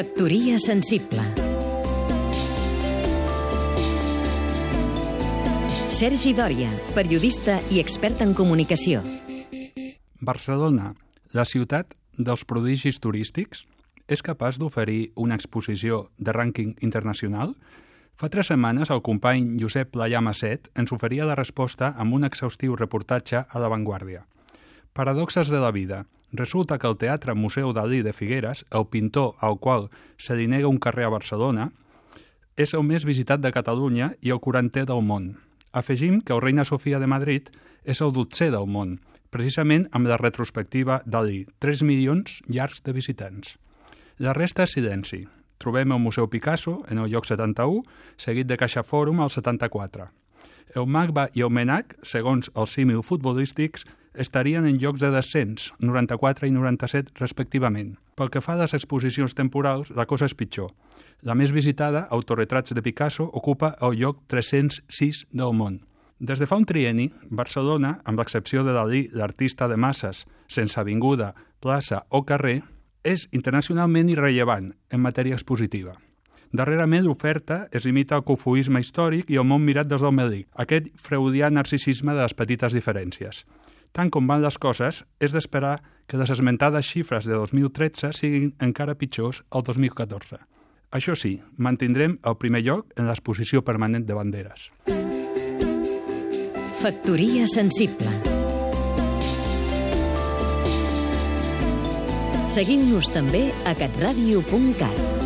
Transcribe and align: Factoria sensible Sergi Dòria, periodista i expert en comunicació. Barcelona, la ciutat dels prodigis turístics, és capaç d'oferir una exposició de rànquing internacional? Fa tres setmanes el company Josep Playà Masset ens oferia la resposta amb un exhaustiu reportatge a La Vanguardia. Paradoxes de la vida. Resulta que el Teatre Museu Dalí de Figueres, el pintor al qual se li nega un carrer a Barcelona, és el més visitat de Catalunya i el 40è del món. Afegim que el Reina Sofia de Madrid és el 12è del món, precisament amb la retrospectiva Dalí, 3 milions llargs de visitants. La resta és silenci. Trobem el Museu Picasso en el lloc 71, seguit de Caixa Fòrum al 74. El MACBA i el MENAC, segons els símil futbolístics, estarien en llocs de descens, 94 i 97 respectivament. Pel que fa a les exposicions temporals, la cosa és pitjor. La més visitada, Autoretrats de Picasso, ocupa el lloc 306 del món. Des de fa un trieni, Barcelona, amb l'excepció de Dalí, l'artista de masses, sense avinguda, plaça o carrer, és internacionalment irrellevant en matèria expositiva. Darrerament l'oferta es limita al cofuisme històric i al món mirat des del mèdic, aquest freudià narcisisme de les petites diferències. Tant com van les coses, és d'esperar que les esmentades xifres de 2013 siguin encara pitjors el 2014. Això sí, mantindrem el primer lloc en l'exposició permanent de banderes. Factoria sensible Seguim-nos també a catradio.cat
Factoria 0.00 0.56
sensible 0.56 1.20
Sergi 5.92 6.30
Dòria, 6.32 6.70
periodista 6.96 7.58
i 7.68 7.82
expert 7.82 8.22
en 8.24 8.32
comunicació. 8.32 9.02
Barcelona, 10.24 10.94
la 11.36 11.44
ciutat 11.44 11.92
dels 12.16 12.46
prodigis 12.48 12.96
turístics, 12.96 13.66
és 14.08 14.24
capaç 14.24 14.56
d'oferir 14.62 15.10
una 15.20 15.36
exposició 15.36 16.06
de 16.16 16.32
rànquing 16.32 16.78
internacional? 16.80 17.52
Fa 18.16 18.32
tres 18.32 18.48
setmanes 18.54 18.88
el 18.88 19.02
company 19.04 19.58
Josep 19.60 19.92
Playà 19.98 20.24
Masset 20.24 20.72
ens 20.80 20.94
oferia 20.96 21.28
la 21.28 21.36
resposta 21.36 21.92
amb 21.92 22.16
un 22.16 22.24
exhaustiu 22.24 22.72
reportatge 22.72 23.44
a 23.44 23.60
La 23.60 23.68
Vanguardia. 23.68 24.24
Paradoxes 24.96 25.52
de 25.52 25.60
la 25.60 25.74
vida. 25.76 26.06
Resulta 26.32 26.78
que 26.78 26.86
el 26.86 26.96
Teatre 26.96 27.34
Museu 27.34 27.72
Dalí 27.74 28.02
de 28.02 28.12
Figueres, 28.12 28.64
el 28.70 28.86
pintor 28.86 29.34
al 29.40 29.58
qual 29.58 29.88
se 30.16 30.36
li 30.38 30.46
nega 30.46 30.70
un 30.70 30.78
carrer 30.78 31.08
a 31.08 31.14
Barcelona, 31.14 31.70
és 32.56 32.74
el 32.74 32.84
més 32.86 33.06
visitat 33.08 33.42
de 33.42 33.50
Catalunya 33.50 34.12
i 34.22 34.30
el 34.30 34.38
40è 34.38 34.86
del 34.86 35.02
món. 35.02 35.32
Afegim 35.72 36.20
que 36.20 36.34
el 36.34 36.42
Reina 36.42 36.64
Sofia 36.64 37.00
de 37.00 37.08
Madrid 37.10 37.50
és 37.84 38.00
el 38.00 38.14
12è 38.14 38.50
del 38.54 38.68
món, 38.70 38.98
precisament 39.30 39.88
amb 39.90 40.06
la 40.10 40.18
retrospectiva 40.20 41.00
Dalí, 41.06 41.46
3 41.58 41.82
milions 41.86 42.40
llargs 42.46 42.82
de 42.86 42.94
visitants. 42.94 43.56
La 44.18 44.34
resta 44.36 44.66
és 44.66 44.74
silenci. 44.76 45.24
Trobem 45.58 45.92
el 45.92 46.00
Museu 46.00 46.28
Picasso 46.30 46.80
en 46.88 46.98
el 46.98 47.10
lloc 47.10 47.26
71, 47.26 47.82
seguit 48.16 48.46
de 48.46 48.56
Caixa 48.56 48.82
Fòrum 48.86 49.20
al 49.20 49.30
74. 49.30 50.06
El 50.78 50.86
MACBA 50.86 51.30
i 51.34 51.42
el 51.42 51.50
MENAC, 51.50 51.96
segons 52.06 52.50
els 52.54 52.76
símil 52.76 53.02
futbolístics, 53.02 53.84
estarien 54.14 54.66
en 54.66 54.78
llocs 54.78 55.00
de 55.00 55.10
descens, 55.10 55.70
94 55.78 56.48
i 56.48 56.54
97 56.54 57.12
respectivament. 57.20 57.96
Pel 58.16 58.30
que 58.30 58.42
fa 58.44 58.54
a 58.56 58.62
les 58.62 58.74
exposicions 58.74 59.34
temporals, 59.34 59.90
la 59.96 60.06
cosa 60.06 60.26
és 60.28 60.34
pitjor. 60.34 60.72
La 61.22 61.36
més 61.36 61.52
visitada, 61.52 62.06
Autoretrats 62.10 62.74
de 62.74 62.82
Picasso, 62.82 63.28
ocupa 63.32 63.74
el 63.80 63.98
lloc 64.00 64.24
306 64.32 65.26
del 65.32 65.54
món. 65.54 65.80
Des 66.20 66.38
de 66.40 66.46
fa 66.46 66.58
un 66.60 66.66
trieni, 66.68 67.08
Barcelona, 67.30 67.94
amb 68.04 68.20
l'excepció 68.20 68.64
de 68.64 68.74
Dalí, 68.76 69.06
l'artista 69.16 69.68
de 69.68 69.78
masses, 69.80 70.26
sense 70.48 70.76
avinguda, 70.80 71.32
plaça 71.60 72.04
o 72.10 72.26
carrer, 72.28 72.60
és 73.04 73.26
internacionalment 73.32 74.10
irrellevant 74.12 74.74
en 74.92 75.00
matèria 75.00 75.38
expositiva. 75.38 75.96
Darrerament 76.52 77.04
l'oferta 77.06 77.68
es 77.72 77.84
limita 77.86 78.16
al 78.18 78.24
cofuisme 78.26 78.80
històric 78.82 79.30
i 79.30 79.38
al 79.38 79.46
món 79.46 79.62
mirat 79.64 79.86
des 79.88 80.02
del 80.02 80.12
mèdic, 80.12 80.48
aquest 80.58 80.88
freudià 80.98 81.48
narcisisme 81.48 82.12
de 82.12 82.24
les 82.24 82.34
petites 82.34 82.74
diferències. 82.74 83.44
Tant 83.92 84.10
com 84.10 84.28
van 84.30 84.42
les 84.42 84.58
coses, 84.58 85.02
és 85.18 85.34
d'esperar 85.34 85.80
que 86.06 86.18
les 86.18 86.30
esmentades 86.30 86.86
xifres 86.86 87.26
de 87.26 87.34
2013 87.34 88.12
siguin 88.14 88.50
encara 88.62 88.96
pitjors 88.98 89.42
el 89.50 89.66
2014. 89.66 90.40
Això 90.90 91.14
sí, 91.14 91.36
mantindrem 91.56 92.18
el 92.26 92.36
primer 92.38 92.64
lloc 92.66 92.90
en 92.98 93.06
l'exposició 93.06 93.62
permanent 93.62 94.06
de 94.06 94.18
banderes. 94.18 94.70
Factoria 96.80 97.46
sensible 97.46 98.10
Seguim-nos 102.50 103.12
també 103.14 103.44
a 103.62 103.76
catradio.cat 103.78 105.19